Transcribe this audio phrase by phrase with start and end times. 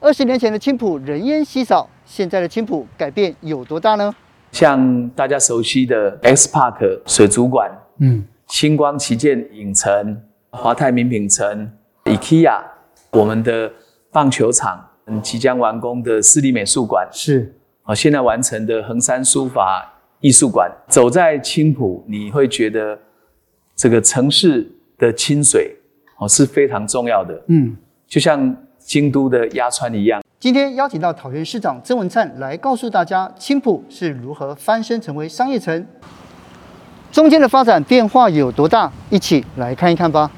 [0.00, 4.14] 二十年前的青浦人烟稀少，现在的青浦改变有多大呢？
[4.52, 7.68] 像大家熟悉的 X Park 水族馆，
[7.98, 11.68] 嗯，星光旗舰影城、华泰名品城、
[12.04, 12.62] IKEA，
[13.10, 13.72] 我们的
[14.12, 20.70] 棒球场，嗯即将完工的市立美术馆是，啊，现在完成的横山书法艺术馆。
[20.86, 22.96] 走在青浦，你会觉得
[23.74, 25.76] 这个城市的清水
[26.18, 27.76] 哦是非常重要的，嗯，
[28.06, 28.56] 就像
[28.88, 30.22] 京都的鸭川一样。
[30.40, 35.86] 今天邀请到桃园市长曾文灿来告诉大家，青埔是如何翻身成为商业城，
[37.12, 40.30] 中间的发展变化有多大，一起来看一看吧。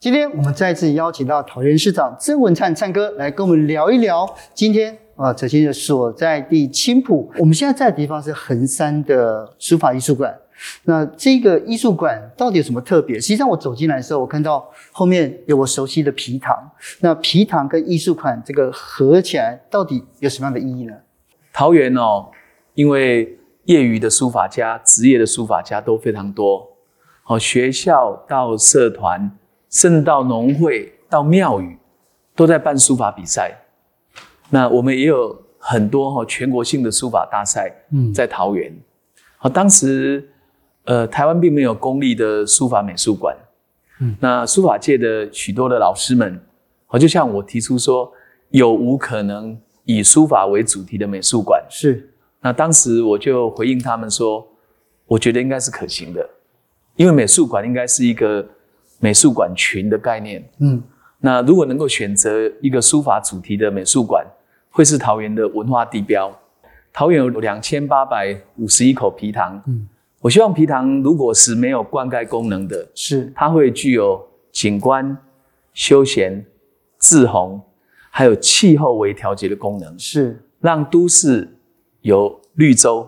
[0.00, 4.28] 今天我们再次邀请到桃园市长曾文灿灿哥来跟我们聊一聊。
[4.52, 10.41] 今天啊，哲青的所在地青埔，我们现在在的地方是横山的书法艺术馆。
[10.84, 13.20] 那这个艺术馆到底有什么特别？
[13.20, 16.56] 实际上我走进来的时候，我看到后面有我熟悉的皮塘。
[17.00, 20.94] 那皮塘跟艺术馆这个合起来，到底有什么样的意义呢？
[21.52, 22.30] 桃园哦，
[22.74, 26.68] 因为业余的书法家、职业的书法家都非常多。
[27.26, 29.38] 哦，学校到社团。
[29.72, 31.78] 甚至到农会、到庙宇，
[32.36, 33.50] 都在办书法比赛。
[34.50, 38.70] 那我们也有很多哈全国性的书法大赛，嗯，在桃园。
[39.38, 40.30] 好，当时
[40.84, 43.36] 呃，台湾并没有公立的书法美术馆。
[44.00, 46.40] 嗯，那书法界的许多的老师们，
[46.86, 48.12] 好，就像我提出说，
[48.50, 51.64] 有无可能以书法为主题的美术馆？
[51.70, 52.10] 是。
[52.40, 54.46] 那当时我就回应他们说，
[55.06, 56.28] 我觉得应该是可行的，
[56.96, 58.46] 因为美术馆应该是一个。
[59.04, 60.80] 美术馆群的概念，嗯，
[61.18, 64.24] 那如果能够选择一个书法主题的美术馆，
[64.70, 66.32] 会是桃园的文化地标。
[66.92, 69.88] 桃园有两千八百五十一口皮塘，嗯，
[70.22, 73.30] 我希望皮塘如果是没有灌溉功能的，是。
[73.34, 75.14] 它会具有景观、
[75.74, 76.46] 休闲、
[76.98, 77.60] 滞洪，
[78.08, 80.42] 还有气候微调节的功能，是。
[80.60, 81.58] 让都市
[82.02, 83.06] 有绿洲，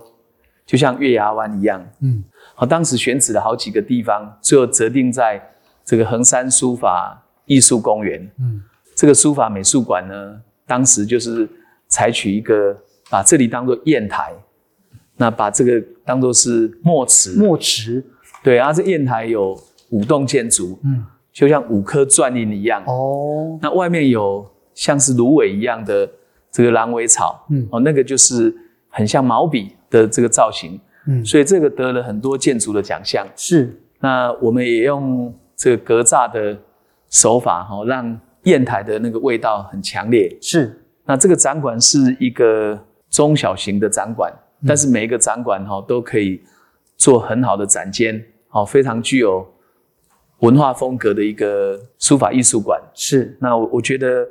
[0.67, 2.25] 就像月牙湾一样，嗯，
[2.57, 5.51] 好，当时选址了好几个地方，最后择定在。
[5.87, 8.63] 这个横山书法艺术公园，嗯，
[8.97, 11.47] 这个书法美术馆呢，当时就是
[11.89, 12.75] 采取一个
[13.11, 14.33] 把这里当做砚台，
[15.17, 18.05] 那把这个当做是墨池，墨池，
[18.43, 19.59] 对啊，这砚台有
[19.91, 24.45] 五栋建筑，嗯，就像五颗钻印一样，哦，那外面有
[24.75, 26.11] 像是芦苇一样的
[26.51, 28.55] 这个狼尾草，嗯，哦，那个就是
[28.89, 35.35] 很像毛笔的这个造型，嗯，所以这个得了很多建筑的奖项，是，那我们也用。
[35.57, 36.59] 这个格栅的
[37.09, 40.37] 手法哈，让砚台的那个味道很强烈。
[40.41, 42.77] 是，那这个展馆是一个
[43.09, 46.41] 中小型的展馆，嗯、但是每一个展馆哈都可以
[46.97, 49.47] 做很好的展间，好，非常具有
[50.41, 52.81] 文化风格的一个书法艺术馆。
[52.95, 54.27] 是，那我我觉得，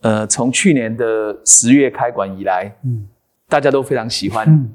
[0.00, 3.06] 呃，从去年的十月开馆以来，嗯，
[3.48, 4.48] 大家都非常喜欢。
[4.48, 4.74] 嗯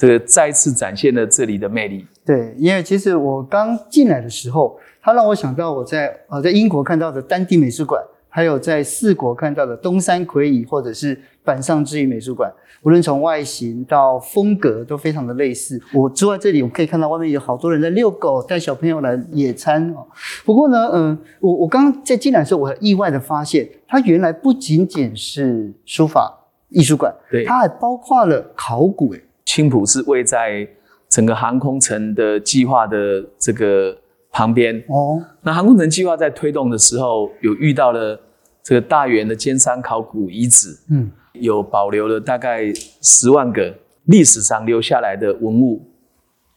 [0.00, 2.06] 这个再次展现了这里的魅力。
[2.24, 15.80] 对，因为其实我刚进来的时候，它让我想到我在呃在英国看到的丹地美术馆，还有在四国看到的东山魁夷或者是板上之于美术馆，无论从外形到风格都非常的类似。
[15.94, 20.06] 我坐在这里，我可以看到外面有好多人在遛狗，带小朋友来野餐哦。
[20.44, 26.30] 不过呢，嗯、呃，我我刚刚在进来的时候，我很意外的发现，它原来不仅仅是书法
[26.68, 29.22] 艺术馆，对，它还包括了考古诶。
[29.46, 30.68] 青浦是位在
[31.08, 33.96] 整个航空城的计划的这个
[34.30, 35.24] 旁边哦。
[35.40, 38.20] 那航空城计划在推动的时候，有遇到了
[38.62, 45.90] 这个大员的尖山考古遗址，嗯，有保留了大概十万个历史上留下来的文物，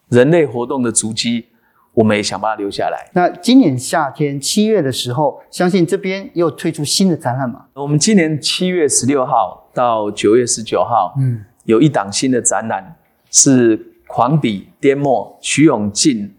[0.10, 1.48] 人类活动的足迹，
[1.94, 3.10] 我们也想把它留下来。
[3.14, 7.66] 那今年夏天七月的时候，相信这边又推出新的展览嘛？
[7.74, 11.46] 我们今年七月十六号到九月十九号，嗯。
[11.66, 12.96] 有一档新的展览，
[13.30, 16.34] 是狂笔颠墨徐永进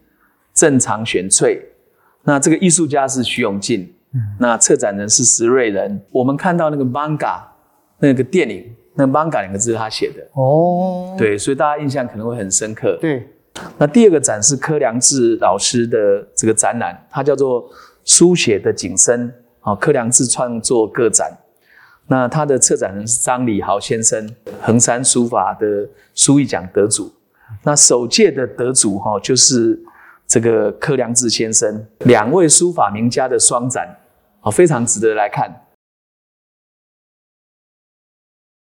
[0.52, 1.62] 正常选粹。
[2.24, 6.04] 那这个艺术家是徐永进，嗯，那策展人是石瑞仁。
[6.10, 7.40] 我们看到那个 manga
[8.02, 12.98] 那个电影，那 manga 两个字是他写的哦，对，所以大家印象可能会很深刻。
[13.00, 13.28] 对，
[13.78, 17.64] 那第二个展是柯良志老师的这个展览，它叫做
[18.04, 21.30] 书写的景深，啊，柯良志创作个展。
[22.08, 24.28] 那他的策展人是张礼豪先生，
[24.60, 27.10] 衡山书法的书艺奖得主。
[27.62, 29.80] 那首届的得主哈，就是
[30.26, 33.96] 这个柯良志先生，两位书法名家的双展，
[34.40, 35.48] 啊，非常值得来看。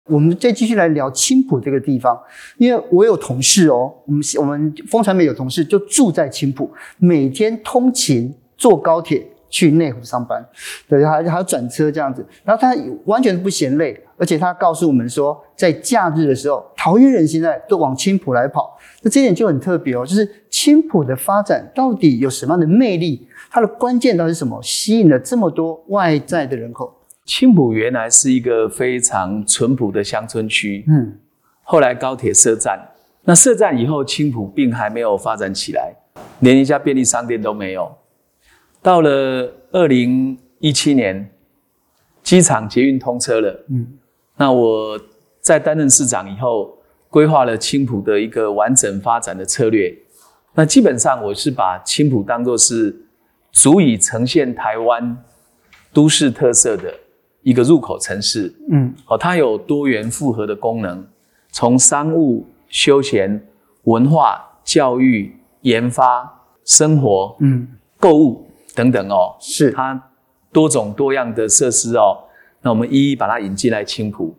[0.09, 2.19] 我们再继续来聊青浦这个地方，
[2.57, 9.27] 因为我有同事哦，我们我们风传媒有同事就住在青浦，每天通勤坐高铁。
[9.53, 10.43] 去内湖上班，
[10.89, 12.25] 对，还还要转车这样子。
[12.43, 18.75] 然后他完全不嫌累，而且他告诉我们说，在假日的时候，桃园人现在都往青浦来跑。
[19.03, 23.27] 那这点就很特别哦，就是青浦的发展到底有什么样的魅力？
[23.51, 24.59] 它的关键到底是什么？
[24.63, 26.91] 吸引了这么多外在的人口？
[27.25, 31.17] 青浦原来是一个非常淳朴的乡村区，嗯，
[31.63, 32.77] 后来高铁设站，
[33.23, 35.93] 那设站以后，青浦并还没有发展起来，
[36.41, 37.89] 连一家便利商店都没有。
[38.81, 41.31] 到了二零一七年，
[42.21, 43.87] 机场捷运通车了，嗯，
[44.35, 44.99] 那我
[45.39, 46.77] 在担任市长以后，
[47.09, 49.95] 规划了青浦的一个完整发展的策略。
[50.55, 52.93] 那基本上我是把青浦当作是
[53.53, 55.17] 足以呈现台湾
[55.93, 56.93] 都市特色的。
[57.43, 61.05] 一个入口城市，嗯，哦，它有多元复合的功能，
[61.51, 63.45] 从商务、休闲、
[63.83, 67.67] 文化、教育、研发、生活，嗯，
[67.99, 70.09] 购物等等哦，是它
[70.51, 72.17] 多种多样的设施哦。
[72.61, 74.35] 那我们一一把它引进来青浦。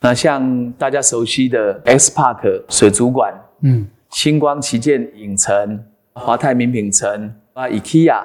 [0.00, 8.24] 那像大家熟悉的 X Park 水族馆，嗯，星光旗舰影城、华泰名品城啊，IKEA，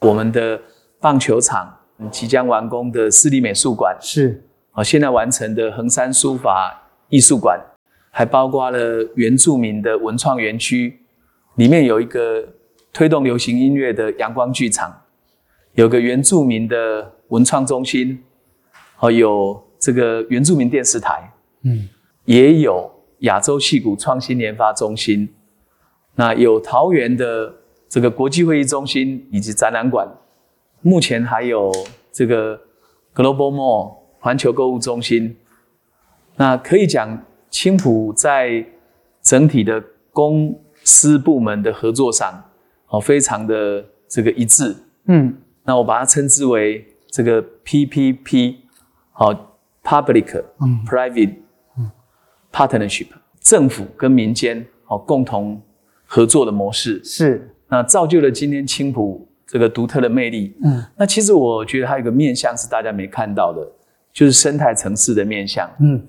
[0.00, 0.60] 我们的
[1.00, 1.73] 棒球场。
[2.10, 4.42] 即将完工的市立美术馆是
[4.72, 7.60] 啊，现在完成的横山书法艺术馆，
[8.10, 8.78] 还包括了
[9.14, 11.00] 原住民的文创园区，
[11.54, 12.44] 里面有一个
[12.92, 15.02] 推动流行音乐的阳光剧场，
[15.74, 18.20] 有个原住民的文创中心，
[18.98, 21.32] 哦，有这个原住民电视台，
[21.62, 21.88] 嗯，
[22.24, 22.90] 也有
[23.20, 25.32] 亚洲戏骨创新研发中心，
[26.16, 27.54] 那有桃园的
[27.88, 30.08] 这个国际会议中心以及展览馆。
[30.84, 31.72] 目前还有
[32.12, 32.60] 这个
[33.14, 35.34] Global Mall 环球购物中心，
[36.36, 38.66] 那可以讲青浦在
[39.22, 39.82] 整体的
[40.12, 42.44] 公司部门的合作上，
[42.88, 44.76] 哦，非常的这个一致。
[45.06, 45.34] 嗯，
[45.64, 48.56] 那我把它称之为这个 PPP，
[49.12, 49.32] 好
[49.82, 50.84] ，Public 嗯。
[50.86, 51.36] Private
[51.78, 51.90] 嗯。
[52.52, 53.06] Partnership，
[53.40, 55.62] 政府跟民间哦共同
[56.04, 57.02] 合作的模式。
[57.02, 59.26] 是，那造就了今天青埔。
[59.46, 63.60] 这个独特的魅力，嗯，那其实我觉得还有一个面向是大家没看到的，
[64.12, 66.02] 就是生态城市的面向，嗯，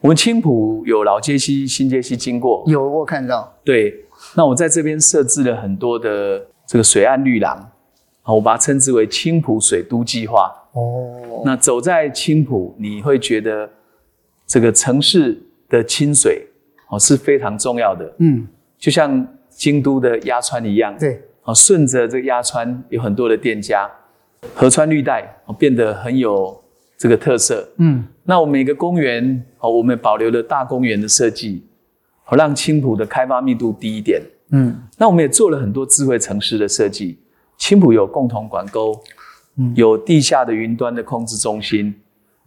[0.00, 4.04] 我们青浦有老街西、新街西经过，有我看到，对，
[4.36, 7.56] 那我在这边设置了很多的这个水岸绿廊，
[8.22, 13.68] 啊，我把它称之为青浦水都计划，哦，那走在青浦，你会觉得
[14.46, 15.36] 这个城市
[15.68, 16.46] 的清水
[16.88, 18.46] 哦是非常重要的，嗯，
[18.78, 21.20] 就像京都的鸭川一样，对。
[21.46, 23.88] 哦，顺着这个鸭川有很多的店家，
[24.52, 26.60] 河川绿带哦变得很有
[26.98, 27.68] 这个特色。
[27.76, 31.64] 嗯，那我们每个公园哦，我们保留了大公园的设计，
[32.24, 34.20] 好让青浦的开发密度低一点。
[34.50, 37.18] 嗯，那我们也做了很多智慧城市的设计，
[37.56, 39.00] 青浦有共同管沟，
[39.56, 41.94] 嗯，有地下的云端的控制中心，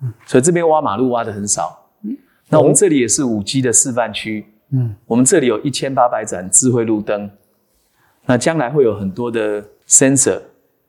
[0.04, 1.90] 嗯，所以这边挖马路挖的很少。
[2.04, 2.18] 嗯，
[2.50, 4.46] 那我们这里也是五 G 的示范区。
[4.72, 7.32] 嗯，我们这里有一千八百盏智慧路灯。
[8.30, 10.40] 那将来会有很多的 sensor，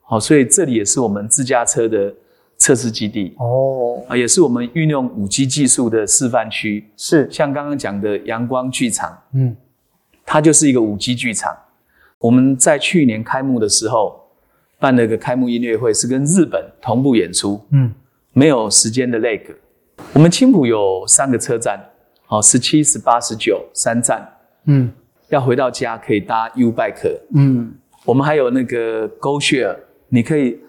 [0.03, 2.13] 好，所以这里也是我们自驾车的
[2.59, 6.91] 测试基地哦，啊，也是我们运用五 G 技术的示范区。
[6.99, 9.57] 是，像刚刚讲的阳光剧场，嗯，
[10.27, 11.57] 它就是一个五 G 剧场。
[12.19, 14.21] 我们在去年开幕的时候
[14.79, 17.91] 办了个开幕音乐会，是跟日本同步演出，嗯，
[18.35, 19.41] 没有时间的 lag。
[20.13, 21.81] 我们青浦有三个车站，
[22.27, 24.31] 好，十七、十八、十九三站，
[24.67, 24.93] 嗯。
[25.31, 27.73] 要回到家可以搭 U-Bike，嗯，
[28.05, 29.77] 我们还有那个 GoShare，
[30.09, 30.61] 你可以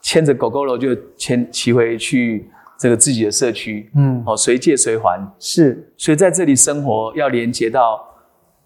[0.00, 8.00] 牵着狗狗楼就牵骑回去这个自己的社区，嗯，哦，随借随还，是，所以在这里生活要连接到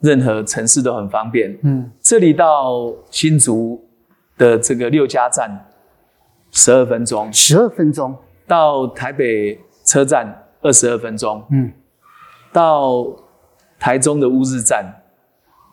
[0.00, 3.82] 任何城市都很方便，嗯，这里到新竹
[4.36, 5.66] 的这个六家站
[6.50, 8.14] 十二分钟，十二分钟，
[8.46, 11.72] 到台北车站二十二分钟，嗯，
[12.52, 13.06] 到
[13.78, 14.94] 台中的乌日站。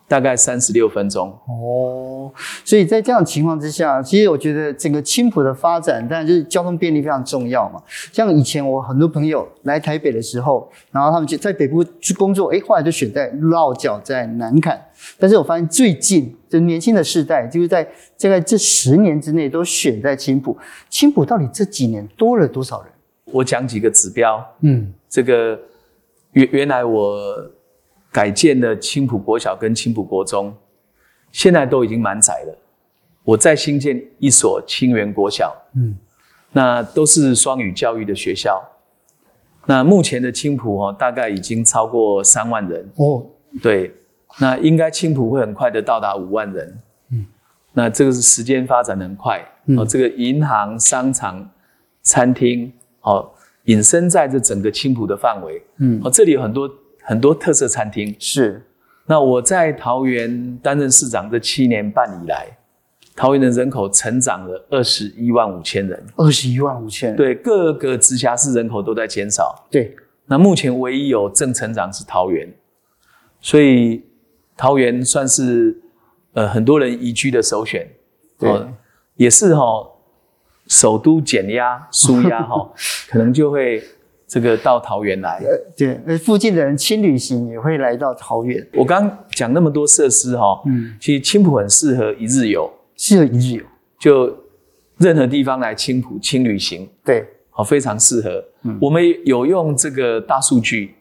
[0.08, 2.32] 大概三十六分钟哦，
[2.64, 7.82] 所以在这样的情况之下，其实我觉得整个青浦的发展，当然就是交通便利非常重要嘛。
[8.12, 14.78] 像以前我很多朋友来台北的时候，然后他们就在北部去工作，诶，后来就选在落脚在南崁。
[15.18, 20.56] 但是我发现最近就年轻的世代，就是在大概这十年之内都选在青浦。
[20.88, 22.92] 青浦到底这几年多了多少人？
[23.24, 25.58] 我讲几个指标，嗯，这个
[26.30, 27.16] 原原来我。
[28.16, 30.56] 改建的青浦国小跟青浦国中，
[31.32, 32.58] 现在都已经满载了。
[33.22, 35.94] 我再新建一所清源国小，嗯，
[36.52, 38.66] 那都是双语教育的学校。
[39.66, 43.26] 那目前的青浦哦，大概已经超过三万人哦。
[43.62, 43.92] 对，
[44.38, 46.78] 那应该青浦会很快的到达五万人。
[47.10, 47.26] 嗯，
[47.74, 49.44] 那这个是时间发展的很快。
[49.76, 51.46] 哦，这个银行、商场、
[52.00, 53.28] 餐厅，哦，
[53.64, 55.62] 隐身在这整个青浦的范围。
[55.80, 56.66] 嗯，哦，这里有很多
[57.06, 58.14] 很多特色餐厅。
[58.18, 58.66] 是。
[59.06, 62.58] 那我在桃园担任市长这七年半以来，
[63.14, 66.04] 桃园的人口成长了二十一万五千人。
[66.16, 67.16] 二十一万五千人。
[67.16, 69.66] 对，各个直辖市人口都在减少。
[69.70, 69.96] 对。
[70.26, 72.52] 那目前唯一有正成长是桃园，
[73.40, 74.04] 所以
[74.56, 75.80] 桃园算是
[76.32, 77.88] 呃很多人移居的首选。
[78.38, 78.50] 对。
[78.50, 78.72] 呃
[79.16, 79.92] 也是哈、哦，
[80.66, 82.70] 首都减压、舒压哈，
[83.08, 83.82] 可能就会
[84.26, 85.42] 这个到桃园来。
[85.76, 88.66] 对，呃，附近的人轻旅行也会来到桃园。
[88.74, 93.64] 我刚讲那么多设施哈，嗯，其实青浦很适合一日游，适合一日游，
[93.98, 94.36] 就
[94.98, 98.44] 任何地方来青浦轻旅行，对，好，非常适合。
[98.62, 100.94] 嗯，我们有用这个大数据，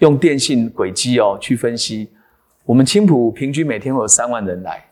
[0.00, 2.08] 用电信轨迹哦去分析，
[2.64, 4.84] 我们青浦平均每天会有三万人来。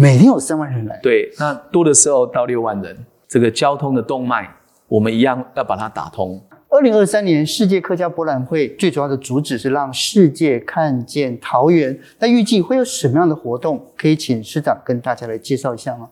[0.00, 2.96] 每天有三万人来，对，那多的时候到六万人。
[3.26, 4.48] 这个交通的动脉，
[4.86, 6.40] 我们一样要把它打通。
[6.70, 11.98] 二零二三年世界客家博览会最主要的主旨是让世界看见桃园。
[12.18, 13.90] 那预计会有什么样的活动？
[13.96, 16.10] 可以请市长跟大家来介绍一下吗？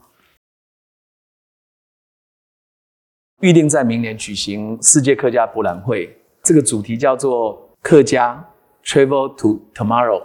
[3.40, 8.48] 预定在明年举行世界客家博览会，这个主题叫做“客家
[8.82, 10.22] Travel to Tomorrow”，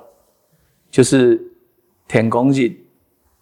[0.89, 1.41] 就是
[2.07, 2.71] 天公日。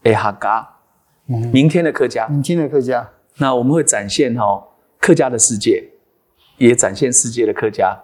[0.03, 0.79] 哎哈嘎，
[1.25, 3.11] 明天的客家，明天的客家。
[3.37, 4.67] 那我们会展现哈
[4.97, 5.88] 客家的世界，
[6.59, 7.97] 也展现世界的客家。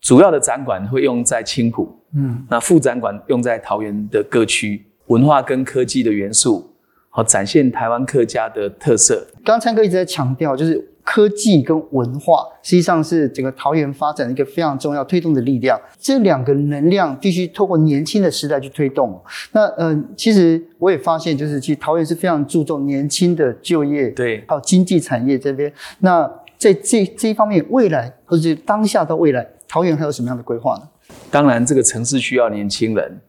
[0.00, 6.72] 主要的展馆会用在青浦，嗯，那副展馆用在桃园的各区，文化跟科技的元素，
[7.10, 9.24] 好展现台湾客家的特色。
[9.44, 10.88] 刚刚琛哥一直在强调，就是。
[11.02, 15.80] 科技跟文化实际上是整个桃园发展的一个非常重要推动的力量。
[15.98, 19.20] 这两个能量必须透过年轻的时代去推动。
[19.50, 25.72] 那嗯、呃，其实我也发现，就是其实桃园是非常注重年轻的就业，对，还有经济产业这边。
[25.98, 26.30] 那
[26.60, 30.88] 在这这一方面，未来或者是当下到未来，桃园还有什么样的规划呢？
[31.28, 33.20] 当然，这个城市需要年轻人，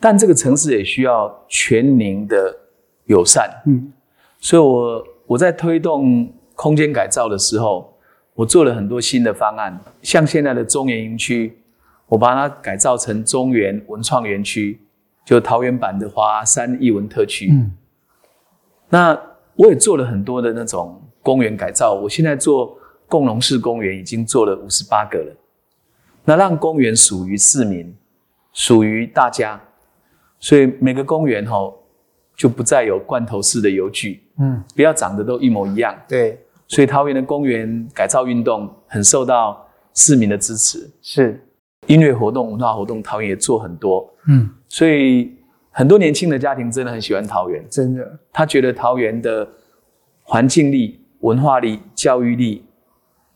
[0.00, 2.56] 但这个城市也需要全龄的
[3.04, 3.62] 友善。
[3.66, 3.92] 嗯，
[4.40, 6.32] 所以我我在推动。
[6.54, 7.92] 空间改造的时候，
[8.34, 11.58] 我做了很多新的方案，像现在的中原营区，
[12.06, 14.78] 我把它改造成中原文创园区，
[15.24, 17.48] 就桃园版的华山艺文特区。
[17.50, 17.72] 嗯，
[18.90, 19.18] 那
[19.56, 22.76] 我也做了很多的那种公园改造，我现在做
[23.08, 25.36] 共融式公园已经做了五十八个了，
[26.24, 27.94] 那让公园属于市民，
[28.52, 29.60] 属于大家，
[30.38, 31.82] 所以每个公园吼
[32.36, 36.38] 就不再有罐头式的游具，嗯，不要长得都一模一样，对。
[36.68, 41.46] 所以桃园的公园改造运动很受到市民的支持，是。
[41.88, 44.08] 音乐活动、文化活动，桃园也做很多。
[44.26, 45.36] 嗯，所以
[45.70, 49.46] 很多年轻的家庭真的很喜欢桃园，真的，他觉得桃园的
[50.22, 52.64] 环境力、文化力、教育力，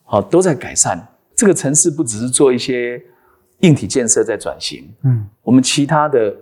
[0.05, 1.09] 好都在改善。
[1.35, 3.02] 这个城市不只是做一些
[3.62, 6.33] 硬体建设在转型，嗯，我们其他的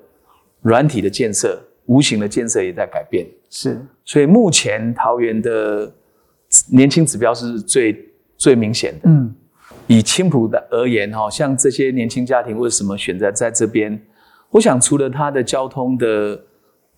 [0.60, 3.26] 软体的建设、无形的建设也在改变。
[3.48, 5.90] 是，所以目前桃园的。
[6.68, 9.10] 年轻指标是最最明显的。
[9.10, 9.34] 嗯，
[9.88, 14.00] 以青埔的而言，哈，像这些年轻家庭为什么选择在这边？
[14.50, 16.40] 我想除了它的交通的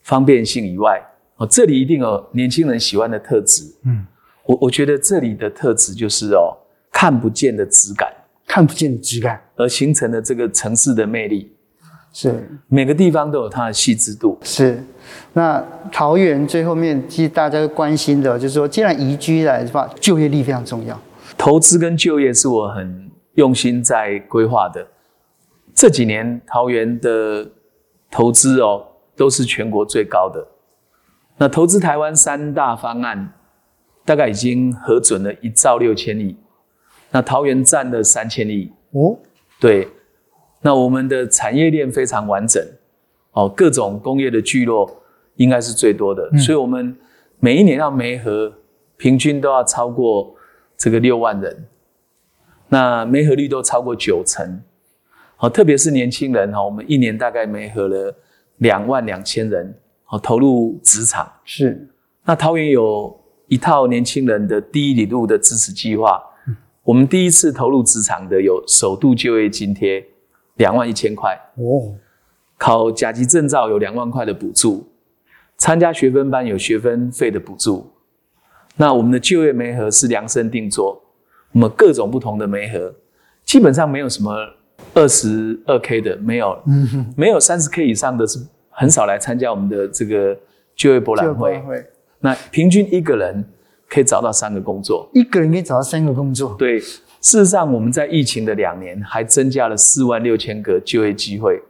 [0.03, 1.03] 方便性以外，
[1.37, 3.63] 哦，这里一定有年轻人喜欢的特质。
[3.87, 4.05] 嗯，
[4.47, 6.57] 我我觉得这里的特质就是哦，
[6.91, 8.13] 看不见的质感，
[8.47, 11.53] 看不见的质感，而形成的这个城市的魅力。
[12.13, 14.39] 是每个地方都有它的细致度。
[14.43, 14.83] 是，
[15.35, 15.63] 那
[15.93, 20.99] 桃园最后面其实大家都关心的，就是说，既然移居来的话，就业力非常重要。
[21.37, 24.87] 投资跟就业是我很用心在规划的。
[25.75, 27.47] 这几年桃园的
[28.11, 28.83] 投资哦，
[29.15, 30.47] 都是全国最高的。
[31.37, 33.35] 那投资台湾三大方案，
[34.07, 36.35] 大概已经核准了一兆六千亿。
[37.11, 38.73] 那桃园占了三千亿。
[38.93, 39.19] 哦，
[39.61, 39.89] 对。
[40.63, 42.61] 那我们的产业链非常完整，
[43.33, 44.91] 哦，各种工业的聚落
[45.37, 46.97] 应该是最多的，嗯、所以我们
[47.39, 48.53] 每一年要媒合，
[48.97, 50.35] 平均都要超过
[50.77, 51.69] 这个六万人，
[52.69, 54.61] 那媒合率都超过九成，
[55.37, 58.13] 好，特别是年轻人哈，我们一年大概媒合了
[58.57, 59.73] 两万两千人，
[60.05, 61.31] 好，投入职场。
[61.45, 61.89] 是，
[62.25, 63.17] 那桃园有
[63.49, 70.05] 一套年轻人的第一里路的支持计划，嗯、我们第一次投入职场的有首度就业津贴。
[70.57, 71.93] 两万一千块哦，
[72.57, 74.89] 考甲级证照有两万块的补助，
[75.59, 77.93] 参加学分班有学分费的补助。
[78.77, 81.03] 那我们的就业媒合是量身定做，
[81.53, 82.95] 我们各种不同的媒合，
[83.45, 84.35] 基本上没有什么
[84.95, 88.39] 二十二 K 的，没有，嗯，没有三十 K 以上的是
[88.71, 90.35] 很少来参加我们的这个
[90.75, 91.63] 就业博览会。
[92.27, 93.45] 那平均一个人
[93.89, 96.57] 可以找到三个工作，一个人可以找到三个工作。
[96.59, 101.63] 对，事实上我们在疫情的两年还增加了四万六千个就业机会。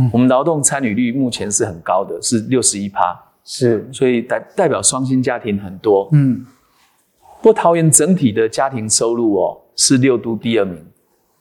[0.00, 6.08] 嗯，我们劳动参与率目前是很高的，是六十一趴，是，所以代代表双薪家庭很多。
[6.10, 6.44] 嗯，
[7.40, 10.84] 不过桃园整体的家庭收入哦是六都第二名，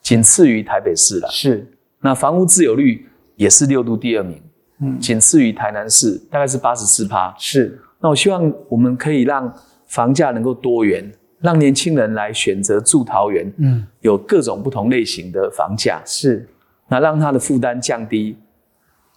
[0.04, 1.28] 仅次于台北市了。
[1.32, 1.72] 是，
[2.02, 4.40] 那房屋自有率也是六都第二名。
[4.80, 7.34] 嗯，仅次于台南市，大概是八十四趴。
[7.38, 9.53] 是，那我希望我们可以让
[9.86, 13.51] 房价能够多元，让年轻人来选择住桃园。
[13.58, 16.01] 嗯，有各种不同类型的房价。
[16.06, 16.48] 是，
[16.88, 18.38] 那让他的负担降低，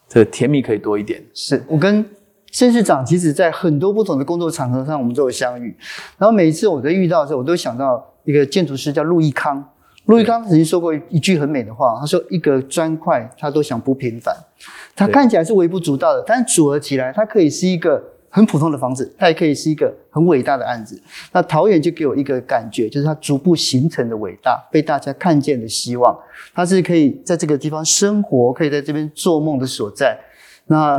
[0.08, 1.22] 这个甜蜜可以多一点。
[1.32, 2.04] 是我跟
[2.50, 5.76] 郑市长，其实在很多不同的工作场合上，我们都有相遇。
[6.18, 9.64] 然后每一次我在遇到的时候，我都想到一个建筑师叫陆益康。
[10.06, 14.36] 陆益康曾经说过一句很美的话，他说：“一个砖块，他都想不平凡。
[14.96, 21.00] 他看起来是微不足道的，但组合起来，它可以是一个很普通的房子，它也可以是一个很伟大的案子。
[21.30, 26.18] 那桃园就给我一个感觉，就是它逐步形成的伟大，被大家看见的希望，
[26.52, 30.18] 它是可以在这个地方生活，可以在这边做梦的所在。
[30.66, 30.98] 那。”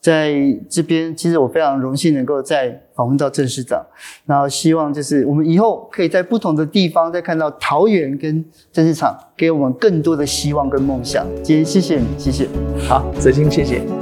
[0.00, 0.32] 在
[0.70, 3.84] 这边，其实我非常荣幸能够再访问到郑市长，
[4.26, 8.42] 然后希望就是我们以后可以在不同的地方再看到桃园跟
[8.72, 11.26] 郑市长给我们更多的希望跟梦想。
[11.42, 12.48] 今天谢谢你，谢谢。
[12.88, 13.97] 好，泽清，谢谢。